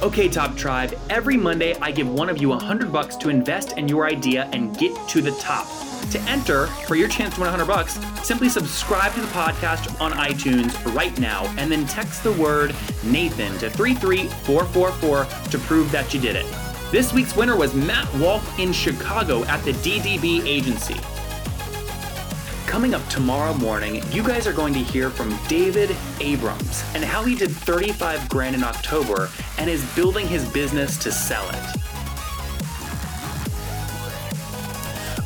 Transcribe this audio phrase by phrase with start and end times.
[0.00, 3.88] Okay, Top Tribe, every Monday I give one of you 100 bucks to invest in
[3.88, 5.66] your idea and get to the top.
[6.12, 10.12] To enter for your chance to win 100 bucks, simply subscribe to the podcast on
[10.12, 16.20] iTunes right now and then text the word Nathan to 33444 to prove that you
[16.20, 16.46] did it.
[16.92, 20.94] This week's winner was Matt Walk in Chicago at the DDB agency.
[22.78, 27.24] Coming up tomorrow morning, you guys are going to hear from David Abrams and how
[27.24, 29.28] he did 35 grand in October
[29.58, 31.77] and is building his business to sell it.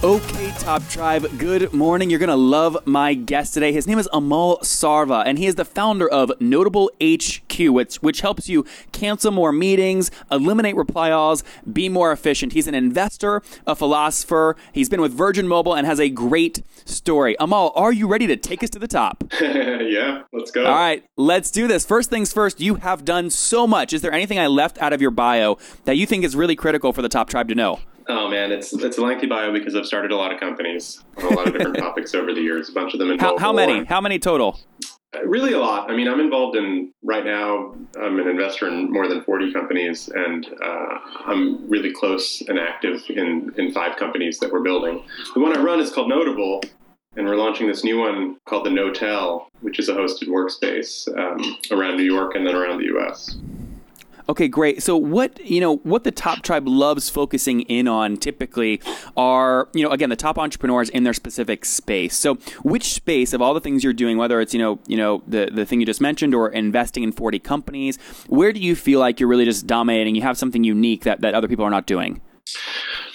[0.05, 2.11] Okay, Top Tribe, good morning.
[2.11, 3.73] You're going to love my guest today.
[3.73, 8.21] His name is Amol Sarva, and he is the founder of Knotable HQ, which, which
[8.21, 12.53] helps you cancel more meetings, eliminate reply alls, be more efficient.
[12.53, 14.57] He's an investor, a philosopher.
[14.73, 17.37] He's been with Virgin Mobile and has a great story.
[17.39, 19.23] Amol, are you ready to take us to the top?
[19.41, 20.65] yeah, let's go.
[20.65, 21.87] All right, let's do this.
[21.87, 23.93] First things first, you have done so much.
[23.93, 26.93] Is there anything I left out of your bio that you think is really critical
[26.93, 27.79] for the Top Tribe to know?
[28.09, 31.25] Oh man, it's it's a lengthy bio because I've started a lot of companies on
[31.33, 32.69] a lot of different topics over the years.
[32.69, 33.85] A bunch of them in How, how many?
[33.85, 34.59] How many total?
[35.15, 35.91] Uh, Really a lot.
[35.91, 37.75] I mean, I'm involved in right now.
[38.01, 43.03] I'm an investor in more than 40 companies, and uh, I'm really close and active
[43.09, 45.05] in in five companies that we're building.
[45.35, 46.65] The one I run is called Knotable,
[47.17, 51.59] and we're launching this new one called the Knotel, which is a hosted workspace um,
[51.71, 53.37] around New York and then around the U.S.
[54.29, 54.83] Okay, great.
[54.83, 58.81] So what you know what the top tribe loves focusing in on typically
[59.17, 62.17] are you know again the top entrepreneurs in their specific space.
[62.17, 65.23] So which space of all the things you're doing, whether it's you know you know
[65.27, 69.01] the the thing you just mentioned or investing in 40 companies, where do you feel
[69.01, 70.15] like you're really just dominating?
[70.15, 72.21] You have something unique that that other people are not doing.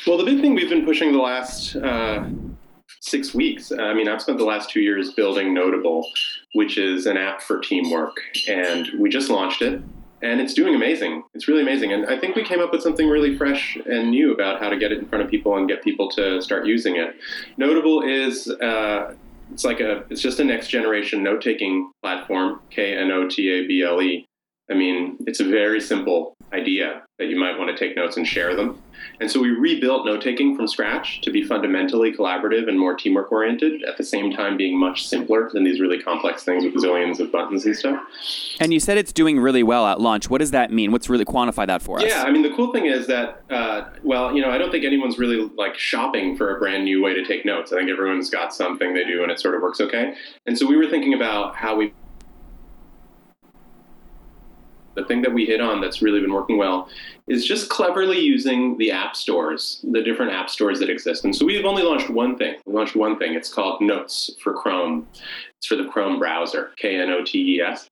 [0.05, 2.25] Well, the big thing we've been pushing the last uh,
[3.01, 6.05] six weeks, I mean, I've spent the last two years building Knotable,
[6.53, 8.17] which is an app for teamwork.
[8.47, 9.81] And we just launched it,
[10.21, 11.23] and it's doing amazing.
[11.33, 11.93] It's really amazing.
[11.93, 14.77] And I think we came up with something really fresh and new about how to
[14.77, 17.15] get it in front of people and get people to start using it.
[17.57, 18.49] Knotable is.
[18.49, 19.15] Uh,
[19.53, 23.49] it's like a, it's just a next generation note taking platform, K N O T
[23.49, 24.25] A B L E.
[24.69, 28.27] I mean, it's a very simple idea that you might want to take notes and
[28.27, 28.81] share them.
[29.19, 33.31] And so we rebuilt note taking from scratch to be fundamentally collaborative and more teamwork
[33.31, 37.19] oriented, at the same time being much simpler than these really complex things with zillions
[37.19, 38.03] of buttons and stuff.
[38.59, 40.29] And you said it's doing really well at launch.
[40.29, 40.91] What does that mean?
[40.91, 42.05] What's really quantify that for us?
[42.05, 44.85] Yeah, I mean, the cool thing is that, uh, well, you know, I don't think
[44.85, 47.73] anyone's really like shopping for a brand new way to take notes.
[47.73, 50.13] I think everyone's got something they do and it sort of works okay.
[50.45, 51.93] And so we were thinking about how we
[54.97, 56.89] the thing that we hit on that's really been working well
[57.27, 61.23] is just cleverly using the app stores, the different app stores that exist.
[61.23, 62.55] And so we've only launched one thing.
[62.65, 63.35] We launched one thing.
[63.35, 65.07] It's called Knotes for Chrome.
[65.57, 67.87] It's for the Chrome browser, K N O T E S.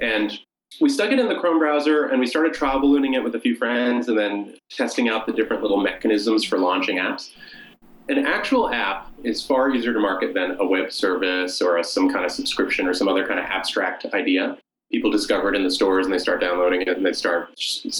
[0.00, 0.38] And
[0.80, 3.40] we stuck it in the Chrome browser and we started trial ballooning it with a
[3.40, 7.32] few friends and then testing out the different little mechanisms for launching apps.
[8.08, 12.10] An actual app is far easier to market than a web service or a, some
[12.10, 14.56] kind of subscription or some other kind of abstract idea
[14.90, 17.50] people discover it in the stores and they start downloading it and they start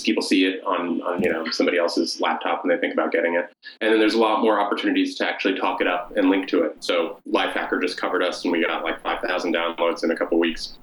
[0.04, 3.34] people see it on, on you know somebody else's laptop and they think about getting
[3.34, 3.52] it.
[3.80, 6.62] And then there's a lot more opportunities to actually talk it up and link to
[6.62, 6.82] it.
[6.82, 10.78] So lifehacker just covered us and we got like 5000 downloads in a couple weeks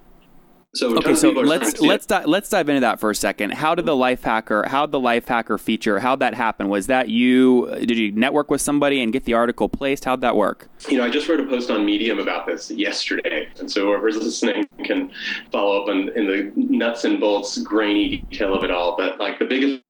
[0.76, 1.90] so Okay, so let's starting to see it.
[1.90, 3.54] let's di- let's dive into that for a second.
[3.54, 4.64] How did the life hacker?
[4.68, 6.00] How the life hacker feature?
[6.00, 6.68] How'd that happen?
[6.70, 7.68] Was that you?
[7.80, 10.06] Did you network with somebody and get the article placed?
[10.06, 10.68] How'd that work?
[10.90, 14.18] you know, I just wrote a post on Medium about this yesterday, and so whoever's
[14.18, 15.12] listening can
[15.52, 18.98] follow up on in the nuts and bolts, grainy detail of it all.
[18.98, 19.82] But like the biggest,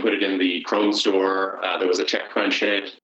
[0.00, 1.62] put it in the Chrome store.
[1.64, 2.96] Uh, there was a TechCrunch hit,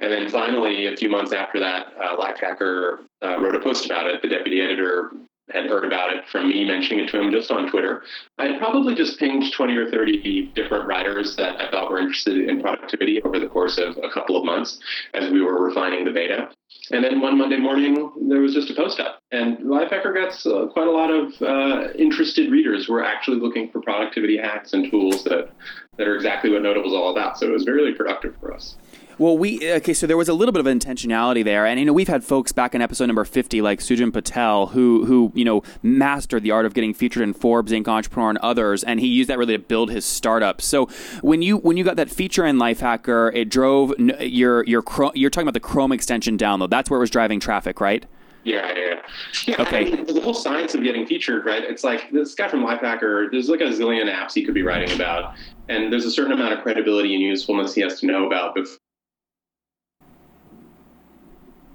[0.00, 4.06] and then finally, a few months after that, uh, Lifehacker uh, wrote a post about
[4.06, 4.20] it.
[4.20, 5.10] The deputy editor
[5.50, 8.02] had heard about it from me mentioning it to him just on Twitter.
[8.36, 12.48] I had probably just pinged 20 or 30 different writers that I thought were interested
[12.48, 14.80] in productivity over the course of a couple of months
[15.14, 16.50] as we were refining the beta.
[16.90, 19.20] And then one Monday morning, there was just a post up.
[19.30, 23.70] And Lifehacker gets uh, quite a lot of uh, interested readers who are actually looking
[23.70, 25.50] for productivity hacks and tools that,
[25.96, 27.38] that are exactly what Knotable is all about.
[27.38, 28.76] So it was very productive for us.
[29.18, 29.94] Well, we okay.
[29.94, 32.52] So there was a little bit of intentionality there, and you know we've had folks
[32.52, 36.66] back in episode number fifty, like Sujan Patel, who who you know mastered the art
[36.66, 39.58] of getting featured in Forbes, Inc., Entrepreneur, and others, and he used that really to
[39.58, 40.60] build his startup.
[40.60, 40.86] So
[41.22, 44.84] when you when you got that feature in Lifehacker, it drove your your
[45.14, 46.68] you're talking about the Chrome extension download.
[46.68, 48.04] That's where it was driving traffic, right?
[48.44, 49.02] Yeah, yeah,
[49.46, 49.62] yeah.
[49.62, 49.92] Okay.
[49.92, 51.64] I mean, the whole science of getting featured, right?
[51.64, 53.30] It's like this guy from Lifehacker.
[53.30, 55.34] There's like a zillion apps he could be writing about,
[55.70, 58.76] and there's a certain amount of credibility and usefulness he has to know about before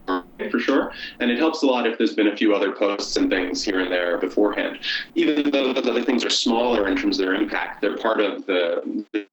[0.08, 0.92] for sure.
[1.20, 3.80] And it helps a lot if there's been a few other posts and things here
[3.80, 4.80] and there beforehand.
[5.16, 8.46] Even though those other things are smaller in terms of their impact, they're part of
[8.46, 9.28] the, the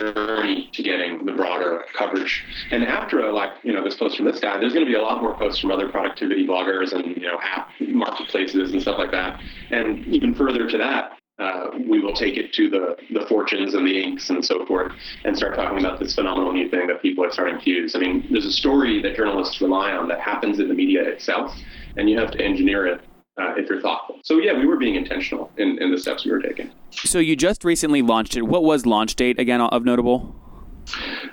[0.00, 2.44] journey to getting the broader coverage.
[2.70, 5.02] And after like you know this post from this guy, there's going to be a
[5.02, 9.10] lot more posts from other productivity bloggers and you know app marketplaces and stuff like
[9.12, 9.40] that.
[9.70, 13.86] And even further to that, uh, we will take it to the the fortunes and
[13.86, 14.92] the inks and so forth,
[15.24, 17.96] and start talking about this phenomenal new thing that people are starting to use.
[17.96, 21.54] I mean, there's a story that journalists rely on that happens in the media itself,
[21.96, 23.00] and you have to engineer it
[23.38, 24.20] uh, if you're thoughtful.
[24.22, 26.70] So yeah, we were being intentional in, in the steps we were taking.
[26.92, 28.42] So you just recently launched it.
[28.42, 30.34] What was launch date again of Knotable?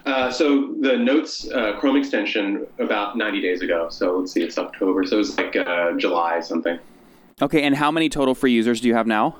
[0.06, 3.88] Uh, so the Knotes uh, Chrome extension about 90 days ago.
[3.89, 5.06] So let's see, it's October.
[5.06, 6.80] So it was like uh, July something.
[7.42, 9.36] Okay, and how many total free users do you have now?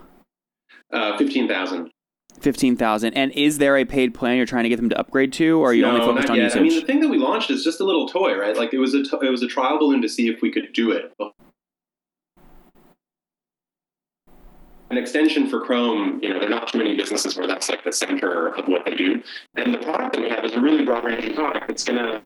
[0.92, 1.90] Uh, 15,000.
[2.40, 3.14] 15,000.
[3.14, 5.70] And is there a paid plan you're trying to get them to upgrade to, or
[5.70, 6.46] are you no, only focused on yet.
[6.46, 6.60] usage?
[6.60, 8.56] I mean, the thing that we launched is just a little toy, right?
[8.56, 10.74] Like it was a, t- it was a trial balloon to see if we could
[10.74, 11.14] do it
[14.92, 17.84] an extension for Chrome, you know, there are not too many businesses where that's like
[17.84, 19.24] the center of what they do.
[19.56, 21.70] And the product that we have is a really broad ranging product.
[21.70, 22.22] It's going to,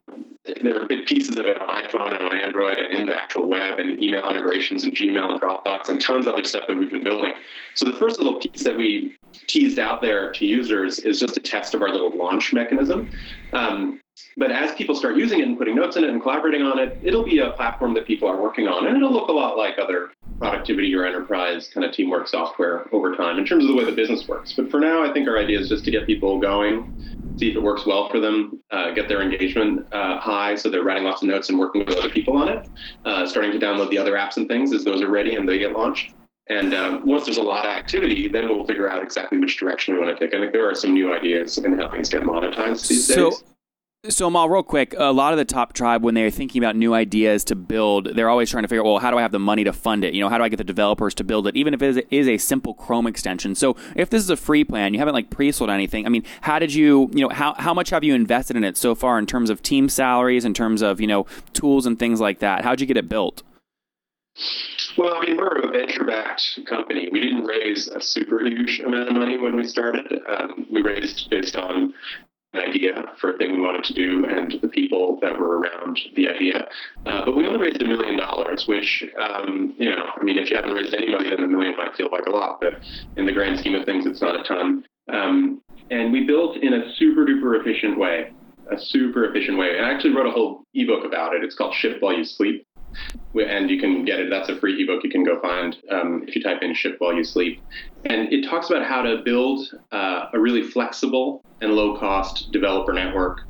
[0.63, 3.47] there are big pieces of it on iPhone and on Android and in the actual
[3.47, 6.91] web and email integrations and Gmail and Dropbox and tons of other stuff that we've
[6.91, 7.33] been building.
[7.75, 9.15] So the first little piece that we
[9.47, 13.11] teased out there to users is just a test of our little launch mechanism.
[13.53, 14.01] Um,
[14.38, 16.97] but as people start using it and putting notes in it and collaborating on it,
[17.03, 19.77] it'll be a platform that people are working on, and it'll look a lot like
[19.77, 23.85] other productivity or enterprise kind of teamwork software over time in terms of the way
[23.85, 24.53] the business works.
[24.53, 26.93] But for now, I think our idea is just to get people going,
[27.37, 30.83] see if it works well for them, uh, get their engagement uh, high so they're
[30.83, 32.67] writing lots of notes and working with other people on it,
[33.05, 35.57] uh, starting to download the other apps and things as those are ready and they
[35.57, 36.13] get launched.
[36.47, 39.95] And um, once there's a lot of activity, then we'll figure out exactly which direction
[39.95, 40.35] we want to take.
[40.35, 43.43] I think there are some new ideas in how things get monetized these so, days.
[44.10, 46.94] So, Amol, real quick, a lot of the top tribe, when they're thinking about new
[46.94, 49.40] ideas to build, they're always trying to figure out, well, how do I have the
[49.40, 50.13] money to fund it?
[50.13, 52.28] You know, how do I get the developers to build it, even if it is
[52.28, 53.56] a simple Chrome extension?
[53.56, 56.06] So, if this is a free plan, you haven't like pre-sold anything.
[56.06, 58.78] I mean, how did you, you know, how, how much have you invested in it
[58.78, 62.22] so far in terms of team salaries, in terms of, you know, tools and things
[62.22, 62.63] like that?
[62.63, 63.42] How'd you get it built?
[64.98, 67.10] Well, I mean, we're a venture-backed company.
[67.12, 70.22] We didn't raise a super huge amount of money when we started.
[70.28, 71.94] Um, we raised based on
[72.57, 76.28] idea for a thing we wanted to do and the people that were around the
[76.30, 76.68] idea.
[77.06, 80.50] Uh, but we only raised a million dollars, which, um, you know, I mean, if
[80.50, 82.74] you haven't raised any money, then a million might feel like a lot, but
[83.18, 84.84] in the grand scheme of things, it's not a ton.
[85.12, 85.62] Um,
[85.92, 88.31] and we built in a super duper efficient way,
[88.72, 89.78] a super efficient way.
[89.78, 91.44] And I actually wrote a whole ebook about it.
[91.44, 92.66] It's called Ship While You Sleep
[93.36, 94.30] and you can get it.
[94.30, 97.13] That's a free ebook you can go find um, if you type in "ship while
[97.13, 97.62] you sleep,"
[98.06, 103.42] and it talks about how to build uh, a really flexible and low-cost developer network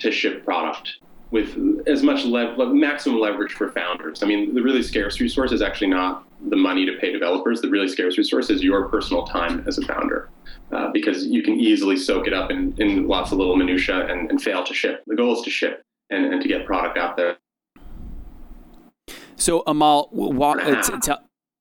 [0.00, 0.96] to ship product
[1.30, 1.56] with
[1.86, 4.22] as much maximum leverage for founders.
[4.22, 7.62] I mean, the really scarce resource is actually not the money to pay developers.
[7.62, 10.28] The really scarce resource is your personal time as a founder.
[10.70, 14.30] Uh, because you can easily soak it up in, in lots of little minutia and,
[14.30, 15.02] and fail to ship.
[15.06, 17.36] The goal is to ship and, and to get product out there
[19.42, 21.12] so Amol, walk, uh, t- t-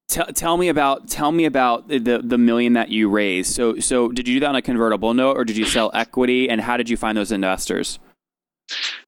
[0.07, 3.53] t- tell me about tell me about the the million that you raised.
[3.53, 6.49] So so did you do that on a convertible note or did you sell equity?
[6.49, 7.99] And how did you find those investors?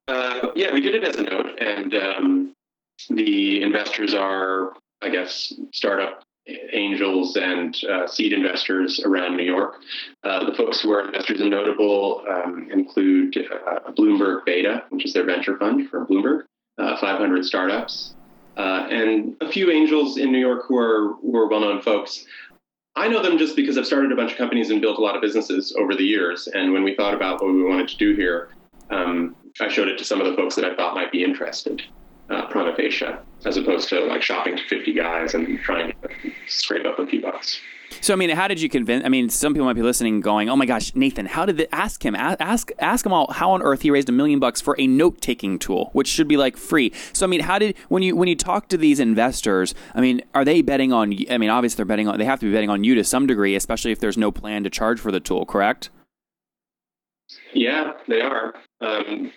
[0.08, 2.56] Uh, yeah, we did it as a note, and um,
[3.10, 6.24] the investors are, I guess, startup
[6.74, 9.76] angels and uh, seed investors around New York.
[10.24, 15.14] Uh, the folks who are investors in Knotable um, include uh, Bloomberg Beta, which is
[15.14, 16.42] their venture fund for Bloomberg,
[16.78, 18.16] uh, 500 startups,
[18.58, 22.26] uh, and a few angels in New York who are, who are well-known folks.
[22.96, 25.16] I know them just because I've started a bunch of companies and built a lot
[25.16, 26.48] of businesses over the years.
[26.48, 28.50] And when we thought about what we wanted to do here,
[28.92, 31.82] um, I showed it to some of the folks that I thought might be interested,
[32.30, 33.08] uh, prima facie,
[33.46, 37.22] as opposed to like shopping to 50 guys and trying to scrape up a few
[37.22, 37.60] bucks.
[38.02, 39.06] So I mean, how did you convince?
[39.06, 41.74] I mean, some people might be listening, going, "Oh my gosh, Nathan, how did the,
[41.74, 42.16] ask him?
[42.16, 45.22] Ask ask him all how on earth he raised a million bucks for a note
[45.22, 48.28] taking tool, which should be like free." So I mean, how did when you when
[48.28, 49.76] you talk to these investors?
[49.96, 51.14] I mean, are they betting on?
[51.30, 52.18] I mean, obviously they're betting on.
[52.18, 54.64] They have to be betting on you to some degree, especially if there's no plan
[54.64, 55.46] to charge for the tool.
[55.46, 55.90] Correct?
[57.54, 58.54] Yeah, they are.
[58.82, 59.32] um,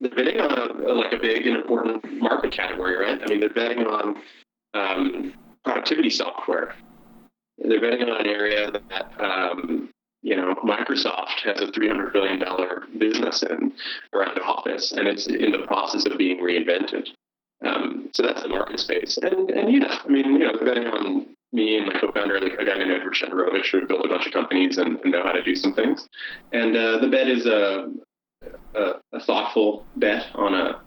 [0.00, 3.20] they're betting on a, like a big and important market category, right?
[3.22, 4.16] I mean, they're betting on
[4.74, 5.34] um,
[5.64, 6.74] productivity software.
[7.58, 9.90] They're betting on an area that um,
[10.22, 13.72] you know Microsoft has a three hundred billion dollar business in
[14.12, 17.08] around Office, and it's in the process of being reinvented.
[17.64, 20.86] Um, so that's the market space, and and you know, I mean, you know, betting
[20.86, 24.26] on me and my co-founder, like a guy named Edward Shenderovich, who built a bunch
[24.26, 26.08] of companies and, and know how to do some things.
[26.52, 27.92] And uh, the bet is a,
[28.74, 30.80] a, a thoughtful bet on a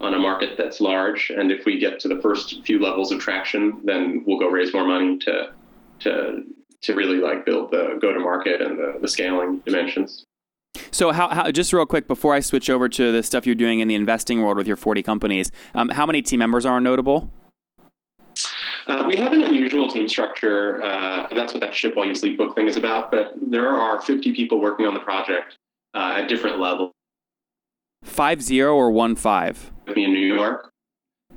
[0.00, 1.30] on a market that's large.
[1.30, 4.72] And if we get to the first few levels of traction, then we'll go raise
[4.72, 5.52] more money to
[6.04, 6.44] to
[6.82, 10.24] to really like build the go to market and the, the scaling dimensions.
[10.90, 13.80] So, how, how, just real quick before I switch over to the stuff you're doing
[13.80, 17.28] in the investing world with your 40 companies, um, how many team members are Knotable?
[18.86, 22.14] Uh, we have an unusual team structure, uh, and that's what that ship while you
[22.14, 23.10] sleep book thing is about.
[23.10, 25.56] But there are 50 people working on the project
[25.94, 26.92] uh, at different levels.
[28.02, 29.72] Five zero or one five?
[29.96, 30.70] Me in New York,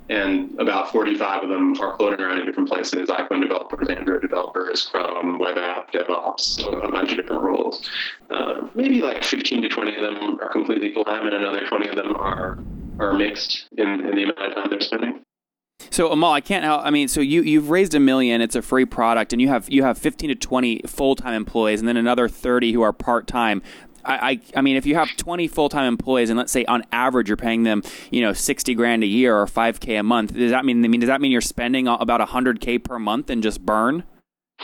[0.08, 4.86] and about 45 of them are floating around in different places: iPhone developers, Android developers,
[4.86, 7.88] Chrome, web app, DevOps, a bunch of different roles.
[8.30, 11.88] Uh, maybe like 15 to 20 of them are completely full time, and another 20
[11.88, 12.58] of them are
[12.98, 15.22] are mixed in, in the amount of time they're spending.
[15.90, 16.82] So Amol, I can't help.
[16.84, 18.40] I mean, so you you've raised a million.
[18.40, 21.80] It's a free product, and you have you have fifteen to twenty full time employees,
[21.80, 23.62] and then another thirty who are part time.
[24.08, 26.82] I, I, I mean, if you have 20 full time employees, and let's say on
[26.90, 30.50] average you're paying them, you know, 60 grand a year or 5k a month, does
[30.50, 30.84] that mean?
[30.84, 34.04] I mean, does that mean you're spending about 100k per month and just burn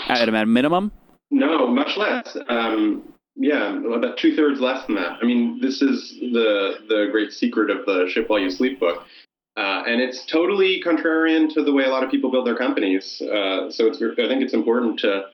[0.08, 0.92] at a minimum?
[1.30, 2.36] No, much less.
[2.48, 5.18] Um, yeah, about two thirds less than that.
[5.20, 9.04] I mean, this is the the great secret of the ship while you sleep book.
[9.56, 13.22] Uh, and it's totally contrarian to the way a lot of people build their companies.
[13.22, 15.26] Uh, so it's, I think it's important to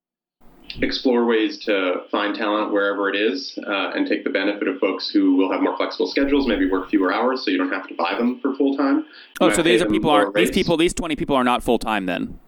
[0.80, 5.08] explore ways to find talent wherever it is uh, and take the benefit of folks
[5.10, 7.94] who will have more flexible schedules, maybe work fewer hours, so you don't have to
[7.94, 9.04] buy them for full time.
[9.40, 12.06] Oh, so these are people are these people these twenty people are not full time
[12.06, 12.38] then.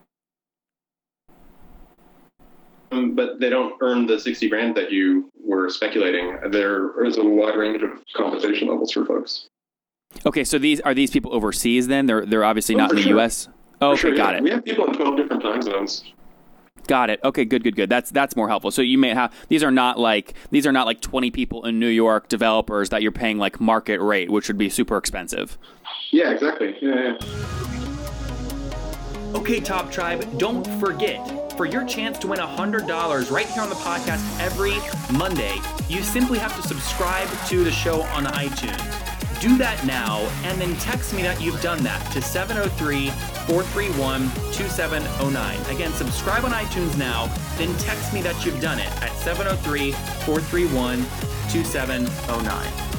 [2.90, 6.36] Um, but they don't earn the sixty grand that you were speculating.
[6.50, 9.48] There is a wide range of compensation levels for folks.
[10.26, 12.06] Okay, so these are these people overseas then?
[12.06, 13.12] They're they're obviously Oh, not in the sure.
[13.12, 13.48] U.S.
[13.80, 14.38] Oh, okay, sure, got yeah.
[14.38, 14.42] it.
[14.44, 16.04] We have people in twelve different time zones.
[16.86, 17.20] Got it.
[17.24, 17.88] Okay, good, good, good.
[17.88, 18.70] That's that's more helpful.
[18.70, 21.78] So you may have these are not like these are not like twenty people in
[21.78, 25.58] New York developers that you're paying like market rate, which would be super expensive.
[26.10, 26.76] Yeah, exactly.
[26.80, 27.62] Yeah, yeah.
[29.34, 33.74] Okay, Top Tribe, don't forget for your chance to win $100 right here on the
[33.76, 34.74] podcast every
[35.16, 35.56] Monday,
[35.88, 39.01] you simply have to subscribe to the show on iTunes.
[39.42, 45.74] Do that now and then text me that you've done that to 703 431 2709.
[45.74, 47.26] Again, subscribe on iTunes now,
[47.58, 50.98] then text me that you've done it at 703 431
[51.50, 52.91] 2709.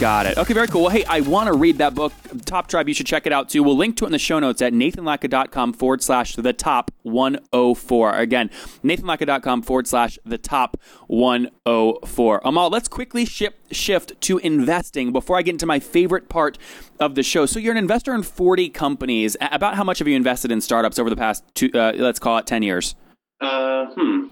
[0.00, 0.38] Got it.
[0.38, 0.80] Okay, very cool.
[0.80, 2.14] Well, hey, I want to read that book,
[2.46, 2.88] Top Tribe.
[2.88, 3.62] You should check it out too.
[3.62, 8.16] We'll link to it in the show notes at nathanlatka.com forward slash the top 104.
[8.16, 8.48] Again,
[8.82, 10.78] nathanlatka.com forward slash the top
[11.08, 12.40] 104.
[12.40, 16.56] Amol, let's quickly ship, shift to investing before I get into my favorite part
[16.98, 17.44] of the show.
[17.44, 19.36] So you're an investor in 40 companies.
[19.42, 22.38] About how much have you invested in startups over the past two, uh, let's call
[22.38, 22.94] it 10 years?
[23.42, 24.28] Uh, hmm.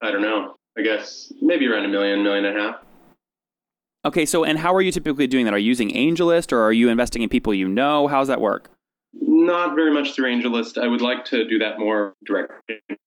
[0.00, 0.54] I don't know.
[0.78, 2.76] I guess maybe around a million, million and a half.
[4.04, 5.54] Okay, so and how are you typically doing that?
[5.54, 8.06] Are you using AngelList or are you investing in people you know?
[8.06, 8.70] How's that work?
[9.14, 10.76] Not very much through AngelList.
[10.76, 12.52] I would like to do that more direct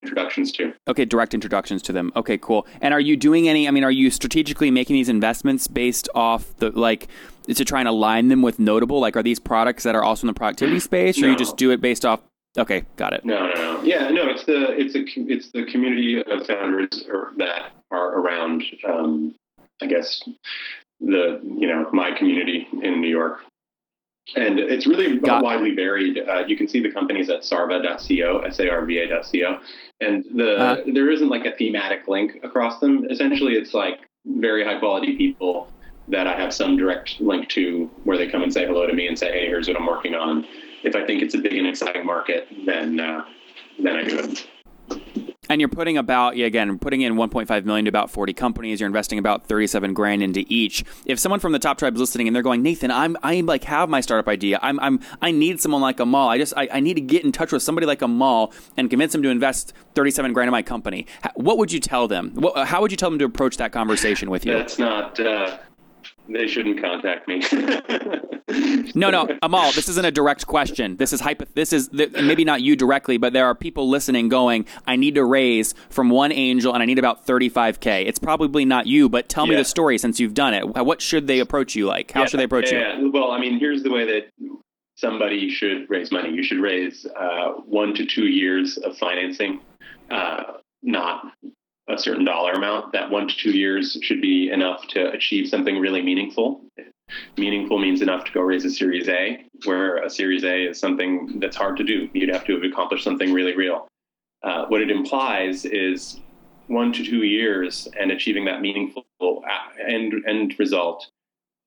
[0.01, 0.73] introductions to.
[0.87, 2.11] Okay, direct introductions to them.
[2.15, 2.65] Okay, cool.
[2.81, 3.67] And are you doing any?
[3.67, 7.07] I mean, are you strategically making these investments based off the like
[7.47, 8.99] to try and align them with Knotable?
[8.99, 11.71] Like, are these products that are also in the productivity space, or you just do
[11.71, 12.21] it based off?
[12.57, 13.23] Okay, got it.
[13.23, 13.83] No, no, no.
[13.83, 14.27] Yeah, no.
[14.27, 17.05] It's the it's a it's the community of founders
[17.37, 18.63] that are around.
[18.87, 19.35] Um,
[19.81, 20.23] I guess
[20.99, 23.39] the you know my community in New York,
[24.35, 26.17] and it's really Got- widely varied.
[26.27, 29.59] Uh, you can see the companies at sarva.co, s a r v a.co,
[30.01, 30.81] and the Uh-huh.
[30.87, 33.05] there isn't like a thematic link across them.
[33.09, 35.71] Essentially, it's like very high quality people
[36.09, 39.07] that I have some direct link to, where they come and say hello to me
[39.07, 40.45] and say, "Hey, here's what I'm working on."
[40.83, 43.25] If I think it's a big and exciting market, then uh,
[43.79, 44.47] then I do it.
[45.49, 48.79] And you're putting about yeah, again putting in 1.5 million to about 40 companies.
[48.79, 50.83] You're investing about 37 grand into each.
[51.05, 53.63] If someone from the top tribe is listening and they're going, Nathan, I'm I like
[53.65, 54.59] have my startup idea.
[54.61, 56.27] I'm I'm I need someone like Amol.
[56.27, 59.11] I just I, I need to get in touch with somebody like Amol and convince
[59.11, 61.07] them to invest 37 grand in my company.
[61.35, 62.31] What would you tell them?
[62.35, 64.53] What, how would you tell them to approach that conversation with you?
[64.53, 65.57] That's not uh,
[66.29, 67.41] they shouldn't contact me.
[68.95, 70.95] No, no, Amol, this isn't a direct question.
[70.95, 74.29] This is hypo- This is th- maybe not you directly, but there are people listening
[74.29, 78.63] going, "I need to raise from one angel, and I need about 35k." It's probably
[78.63, 79.59] not you, but tell me Yeah.
[79.59, 80.65] the story since you've done it.
[80.65, 82.11] What should they approach you like?
[82.11, 82.79] How Yeah, should they approach you?
[82.79, 84.29] yeah, Well, I mean, here's the way that
[84.95, 86.31] somebody should raise money.
[86.33, 89.59] You should raise uh, one to two years of financing,
[90.09, 90.43] uh,
[90.81, 91.33] not
[91.87, 92.91] a certain dollar amount.
[92.93, 96.61] That one to two years should be enough to achieve something really meaningful.
[97.37, 101.39] Meaningful means enough to go raise a Series A, where a Series A is something
[101.39, 102.09] that's hard to do.
[102.13, 103.87] You'd have to have accomplished something really real.
[104.43, 106.19] Uh, what it implies is
[106.67, 109.05] one to two years and achieving that meaningful
[109.87, 111.07] end end result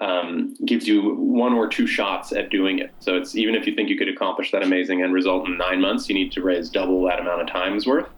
[0.01, 2.93] um, gives you one or two shots at doing it.
[3.01, 5.81] So it's even if you think you could accomplish that amazing end result in nine
[5.81, 8.09] months, you need to raise double that amount of times worth.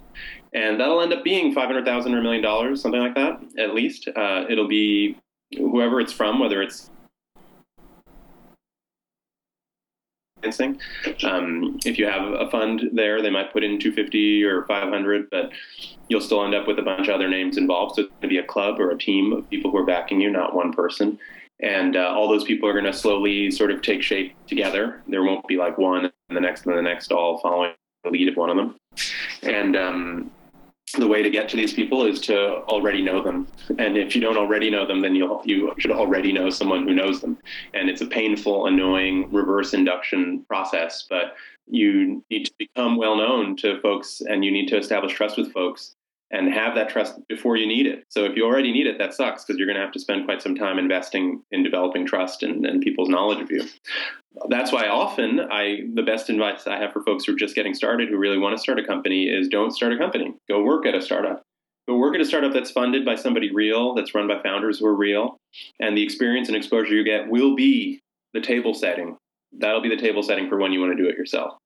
[0.55, 3.41] And that'll end up being five hundred thousand or a million dollars, something like that,
[3.59, 4.09] at least.
[4.15, 5.17] Uh, it'll be
[5.57, 6.91] whoever it's from, whether it's
[10.43, 10.81] financing.
[11.25, 15.51] Um, if you have a fund there, they might put in 250 or 500, but
[16.09, 17.97] you'll still end up with a bunch of other names involved.
[17.97, 20.21] So it's going to be a club or a team of people who are backing
[20.21, 21.19] you, not one person.
[21.61, 25.01] And uh, all those people are going to slowly sort of take shape together.
[25.07, 27.73] There won't be like one and the next and the next all following
[28.11, 28.77] lead of one of them.
[29.43, 30.31] And um,
[30.99, 33.47] the way to get to these people is to already know them.
[33.79, 36.95] And if you don't already know them, then you'll, you should already know someone who
[36.95, 37.39] knows them.
[37.75, 41.35] And it's a painful, annoying reverse induction process, but
[41.67, 45.53] you need to become well known to folks and you need to establish trust with
[45.53, 45.95] folks
[46.33, 48.05] and have that trust before you need it.
[48.09, 50.25] So if you already need it, that sucks because you're going to have to spend
[50.25, 53.69] quite some time investing in developing trust and, and people's knowledge of you.
[54.49, 57.75] That's why often I the best advice I have for folks who are just getting
[57.75, 60.35] started who really want to start a company is don't start a company.
[60.49, 61.43] Go work at a startup.
[61.87, 64.87] Go work at a startup that's funded by somebody real, that's run by founders who
[64.87, 65.37] are real,
[65.81, 68.01] and the experience and exposure you get will be
[68.33, 69.17] the table setting.
[69.53, 71.59] That'll be the table setting for when you want to do it yourself.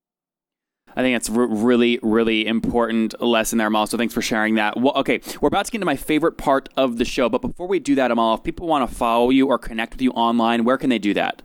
[0.97, 3.87] I think that's a really, really important lesson there, Amol.
[3.87, 4.81] So thanks for sharing that.
[4.81, 7.69] Well, okay, we're about to get into my favorite part of the show, but before
[7.69, 10.65] we do that, Amol, if people want to follow you or connect with you online,
[10.65, 11.43] where can they do that?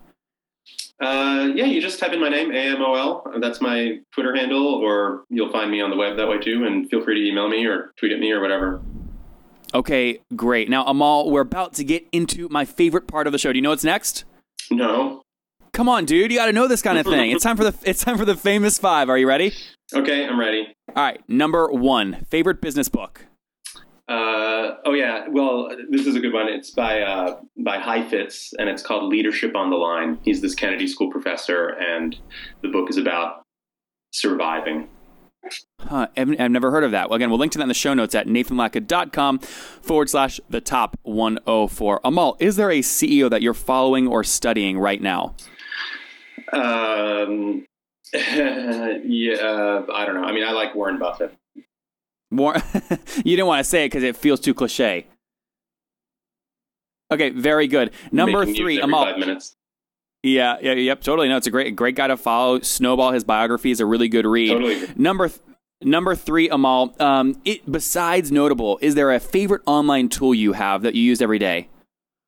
[1.02, 3.42] Uh, yeah, you just type in my name, AMOL.
[3.42, 6.64] That's my Twitter handle, or you'll find me on the web that way too.
[6.64, 8.82] And feel free to email me or tweet at me or whatever.
[9.74, 10.70] Okay, great.
[10.70, 13.52] Now, Amol, we're about to get into my favorite part of the show.
[13.52, 14.26] Do you know what's next?
[14.70, 15.24] No.
[15.74, 16.32] Come on, dude.
[16.32, 17.32] You got to know this kind of thing.
[17.32, 19.10] it's time for the it's time for the famous five.
[19.10, 19.54] Are you ready?
[19.94, 20.68] Okay, I'm ready.
[20.90, 21.22] All right.
[21.30, 23.26] Number one, favorite business book.
[24.08, 25.28] Uh, oh yeah.
[25.30, 26.50] Well, this is a good one.
[26.50, 30.20] It's by uh, by Heifetz, and it's called Leadership on the Line.
[30.24, 32.18] He's this Kennedy School professor, and
[32.62, 33.44] the book is about
[34.12, 34.90] surviving.
[35.80, 37.10] Huh, I've, I've never heard of that.
[37.10, 40.62] Well, again, we'll link to that in the show notes at nathanlatka.com forward slash the
[40.62, 42.02] top 104.
[42.02, 45.36] Amol, is there a CEO that you're following or studying right now?
[46.52, 47.66] Um,
[48.14, 50.24] yeah, I don't know.
[50.24, 51.34] I mean, I like Warren Buffett.
[52.32, 52.62] Warren,
[53.18, 55.08] you didn't want to say it because it feels too cliche.
[57.12, 57.92] Okay, very good.
[58.12, 59.04] Number Making three, Amol.
[59.04, 59.56] Five minutes.
[60.24, 61.28] Yeah, yeah, yep, totally.
[61.28, 62.60] No, it's a great, great guy to follow.
[62.62, 64.50] Snowball, his biography is a really good read.
[64.50, 64.88] Totally.
[64.96, 65.42] Number th-
[65.82, 67.00] number three, Amol.
[67.02, 71.22] Um, it besides Knotable, is there a favorite online tool you have that you use
[71.22, 71.68] every day?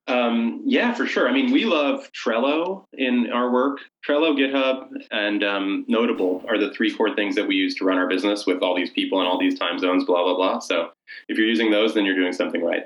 [0.08, 1.30] Um, yeah, for sure.
[1.30, 3.80] I mean, we love Trello in our work.
[4.08, 7.98] Trello, GitHub, and um, Knotable are the three core things that we use to run
[7.98, 10.60] our business with all these people and all these time zones, blah, blah, blah.
[10.60, 10.90] So
[11.30, 12.84] if you're using those, then you're doing something right.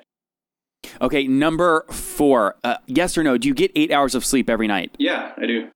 [1.01, 2.55] Okay, number four.
[2.63, 3.37] Uh, yes or no?
[3.37, 4.93] Do you get eight hours of sleep every night?
[4.99, 5.69] Yeah, I do.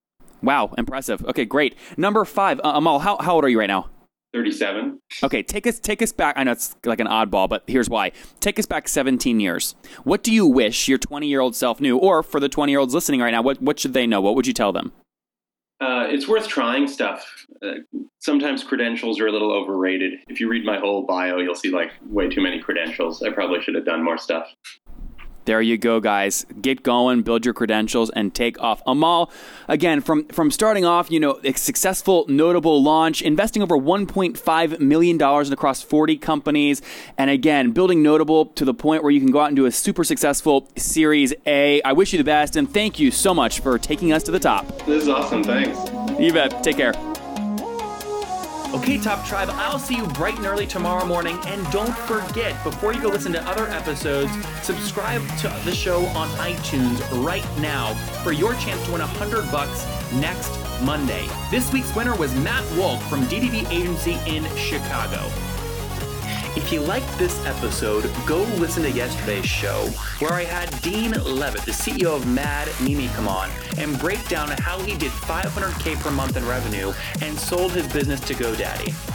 [0.44, 1.26] Wow, impressive.
[1.26, 1.76] Okay, great.
[1.98, 3.02] Number five, uh, Amol.
[3.02, 3.90] How, how old are you right now?
[4.34, 5.00] 37.
[5.24, 6.36] Okay, take us take us back.
[6.38, 8.12] I know it's like an oddball, but here's why.
[8.40, 9.76] Take us back 17 years.
[10.04, 12.80] What do you wish your 20 year old self knew, or for the 20 year
[12.80, 14.22] olds listening right now, what what should they know?
[14.22, 14.92] What would you tell them?
[15.82, 17.26] Uh, it's worth trying stuff.
[17.66, 17.72] Uh,
[18.20, 20.20] sometimes credentials are a little overrated.
[20.28, 23.24] If you read my whole bio, you'll see like way too many credentials.
[23.24, 24.48] I probably should have done more stuff.
[25.46, 26.46] There you go, guys.
[26.62, 28.84] Get going, build your credentials, and take off.
[28.86, 29.32] Amol,
[29.68, 35.18] again, from from starting off, you know, a successful, Knotable launch, investing over 1.5 million
[35.18, 36.82] dollars across 40 companies,
[37.18, 39.72] and again, building Knotable to the point where you can go out and do a
[39.72, 41.82] super successful Series A.
[41.82, 44.40] I wish you the best, and thank you so much for taking us to the
[44.40, 44.68] top.
[44.86, 45.44] This is awesome.
[45.44, 45.78] Thanks.
[46.20, 46.64] You bet.
[46.64, 46.94] Take care.
[48.74, 51.38] Okay, Top Tribe, I'll see you bright and early tomorrow morning.
[51.46, 54.32] And don't forget, before you go listen to other episodes,
[54.62, 59.86] subscribe to the show on iTunes right now for your chance to win 100 bucks
[60.14, 61.28] next Monday.
[61.50, 65.30] This week's winner was Matt Wolk from DDB Agency in Chicago.
[66.54, 69.88] If you liked this episode, go listen to yesterday's show
[70.20, 74.50] where I had Dean Levitt, the CEO of Mad Mimi, come on and break down
[74.60, 79.11] how he did 500k per month in revenue and sold his business to GoDaddy.